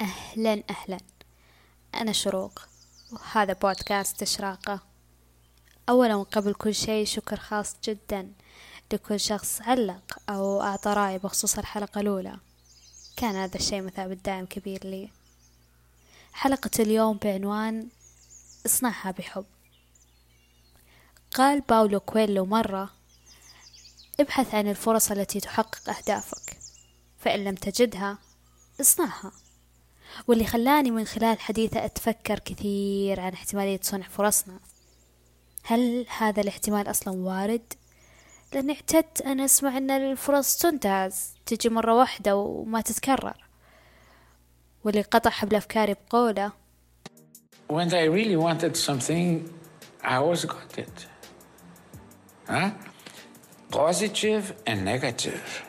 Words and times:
أهلا 0.00 0.62
أهلا. 0.70 1.00
أنا 1.94 2.12
شروق. 2.12 2.68
وهذا 3.12 3.52
بودكاست 3.52 4.22
إشراقة. 4.22 4.80
أولا 5.88 6.14
وقبل 6.14 6.54
كل 6.54 6.74
شيء 6.74 7.06
شكر 7.06 7.36
خاص 7.36 7.76
جدا 7.84 8.32
لكل 8.92 9.20
شخص 9.20 9.60
علق 9.62 10.18
أو 10.28 10.62
أعطى 10.62 10.90
رأي 10.90 11.18
بخصوص 11.18 11.58
الحلقة 11.58 12.00
الأولى. 12.00 12.36
كان 13.16 13.36
هذا 13.36 13.56
الشيء 13.56 13.82
مثابة 13.82 14.14
دعم 14.14 14.46
كبير 14.46 14.86
لي. 14.86 15.10
حلقة 16.32 16.70
اليوم 16.78 17.16
بعنوان 17.16 17.88
اصنعها 18.66 19.10
بحب. 19.10 19.46
قال 21.34 21.60
باولو 21.60 22.00
كويلو 22.00 22.44
مرة 22.44 22.90
ابحث 24.20 24.54
عن 24.54 24.68
الفرص 24.68 25.10
التي 25.10 25.40
تحقق 25.40 25.90
أهدافك. 25.90 26.58
فإن 27.18 27.44
لم 27.44 27.54
تجدها 27.54 28.18
اصنعها. 28.80 29.32
واللي 30.28 30.44
خلاني 30.44 30.90
من 30.90 31.04
خلال 31.04 31.40
حديثه 31.40 31.84
أتفكر 31.84 32.38
كثير 32.38 33.20
عن 33.20 33.32
احتمالية 33.32 33.80
صنع 33.82 34.08
فرصنا 34.08 34.58
هل 35.64 36.06
هذا 36.18 36.40
الاحتمال 36.42 36.90
أصلا 36.90 37.14
وارد؟ 37.14 37.72
لأني 38.52 38.72
اعتدت 38.72 39.20
أن 39.20 39.40
أسمع 39.40 39.76
أن 39.76 39.90
الفرص 39.90 40.56
تنتهز 40.56 41.34
تجي 41.46 41.68
مرة 41.68 41.94
واحدة 41.94 42.36
وما 42.36 42.80
تتكرر 42.80 43.36
واللي 44.84 45.02
قطع 45.02 45.30
حبل 45.30 45.56
أفكاري 45.56 45.94
بقوله 45.94 46.52
When 47.68 47.94
I 47.94 48.04
really 48.04 48.34
wanted 48.34 48.76
something, 48.76 49.48
I 50.02 50.16
always 50.16 50.44
got 50.44 50.76
it. 50.76 51.06
Huh? 52.48 52.70
Positive 53.70 54.54
and 54.66 54.84
negative. 54.84 55.62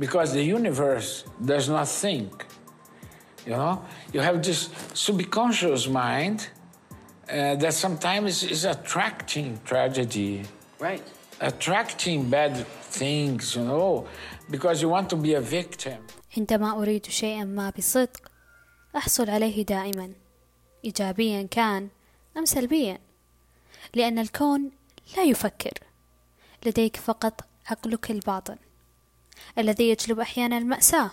Because 0.00 0.32
the 0.32 0.42
universe 0.42 1.24
does 1.44 1.68
not 1.68 1.86
think. 1.86 2.47
You 3.48 3.56
know, 3.56 3.74
you 4.12 4.20
have 4.20 4.42
this 4.42 4.68
subconscious 4.92 5.88
mind 5.88 6.38
uh, 7.30 7.54
that 7.62 7.72
sometimes 7.72 8.42
is 8.42 8.66
attracting 8.66 9.58
tragedy. 9.64 10.42
Right. 10.78 11.02
Attracting 11.40 12.28
bad 12.28 12.54
things, 13.00 13.56
you 13.56 13.64
know, 13.64 14.06
because 14.50 14.82
you 14.82 14.90
want 14.90 15.08
to 15.10 15.16
be 15.16 15.32
a 15.34 15.40
victim. 15.40 15.98
عندما 16.36 16.82
أريد 16.82 17.06
شيئا 17.06 17.44
ما 17.44 17.72
بصدق 17.78 18.30
أحصل 18.96 19.30
عليه 19.30 19.64
دائما 19.64 20.12
إيجابيا 20.84 21.42
كان 21.42 21.88
أم 22.36 22.44
سلبيا 22.44 22.98
لأن 23.94 24.18
الكون 24.18 24.70
لا 25.16 25.22
يفكر 25.22 25.72
لديك 26.66 26.96
فقط 26.96 27.40
عقلك 27.66 28.10
الباطن 28.10 28.56
الذي 29.58 29.90
يجلب 29.90 30.20
أحيانا 30.20 30.58
المأساة 30.58 31.10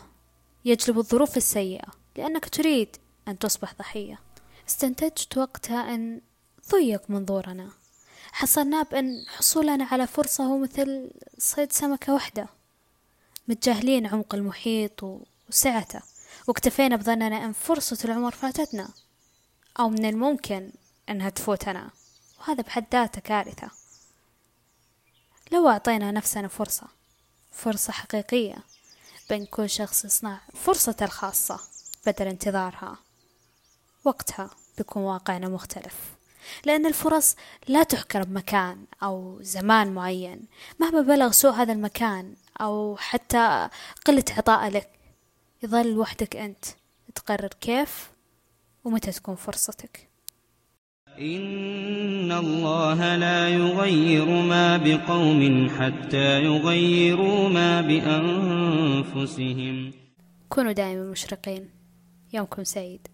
يجلب 0.65 0.97
الظروف 0.97 1.38
السيئة 1.38 2.04
لأنك 2.17 2.49
تريد 2.49 2.97
أن 3.27 3.39
تصبح 3.39 3.73
ضحية. 3.73 4.19
استنتجت 4.69 5.38
وقتها 5.38 5.95
أن 5.95 6.22
ضيق 6.72 7.09
منظورنا. 7.09 7.69
حصلنا 8.31 8.83
بأن 8.83 9.25
حصولنا 9.27 9.83
على 9.91 10.07
فرصة 10.07 10.44
هو 10.44 10.57
مثل 10.57 11.11
صيد 11.38 11.72
سمكة 11.72 12.13
واحدة 12.13 12.47
متجاهلين 13.47 14.07
عمق 14.07 14.35
المحيط 14.35 15.03
وسعته. 15.49 16.02
واكتفينا 16.47 16.95
بظننا 16.95 17.45
أن 17.45 17.53
فرصة 17.53 17.97
العمر 18.05 18.31
فاتتنا. 18.31 18.89
أو 19.79 19.89
من 19.89 20.05
الممكن 20.05 20.72
أنها 21.09 21.29
تفوتنا. 21.29 21.89
وهذا 22.39 22.61
بحد 22.61 22.85
ذاته 22.94 23.22
كارثة. 23.22 23.72
لو 25.52 25.69
أعطينا 25.69 26.11
نفسنا 26.11 26.47
فرصة 26.47 26.88
فرصة 27.52 27.94
حقيقية 27.94 28.57
بين 29.29 29.45
كل 29.45 29.69
شخص 29.69 30.05
يصنع 30.05 30.41
فرصته 30.53 31.03
الخاصة. 31.03 31.74
بدل 32.05 32.27
انتظارها. 32.27 32.97
وقتها 34.05 34.49
بيكون 34.77 35.03
واقعنا 35.03 35.49
مختلف 35.49 35.95
لأن 36.65 36.85
الفرص 36.85 37.35
لا 37.67 37.83
تحكر 37.83 38.23
بمكان 38.23 38.85
أو 39.03 39.37
زمان 39.41 39.93
معين. 39.93 40.39
مهما 40.79 41.01
بلغ 41.01 41.31
سوء 41.31 41.51
هذا 41.51 41.73
المكان 41.73 42.35
أو 42.61 42.97
حتى 42.97 43.69
قلة 44.05 44.23
عطاء 44.38 44.69
لك 44.69 44.89
يظل 45.63 45.97
وحدك 45.97 46.35
أنت 46.35 46.65
تقرر 47.15 47.49
كيف 47.61 48.09
ومتى 48.83 49.11
تكون 49.11 49.35
فرصتك. 49.35 50.09
إن 51.19 52.31
الله 52.31 53.15
لا 53.15 53.49
يغير 53.49 54.25
ما 54.25 54.77
بقوم 54.77 55.69
حتى 55.69 56.44
يغيروا 56.44 57.49
ما 57.49 57.81
بأنفسهم. 57.81 59.94
كونوا 60.49 60.71
دائما 60.71 61.11
مشرقين. 61.11 61.69
يومكم 62.34 62.63
سعيد. 62.63 63.08